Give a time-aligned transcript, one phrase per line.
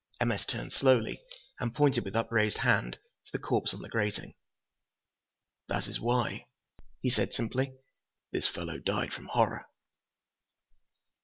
[0.19, 0.31] M.
[0.31, 0.47] S.
[0.47, 1.21] turned slowly
[1.59, 2.93] and pointed with upraised hand
[3.27, 4.33] to the corpse on the grating.
[5.67, 6.47] "That is why,"
[7.01, 7.75] he said simply,
[8.31, 9.67] "this fellow died from horror."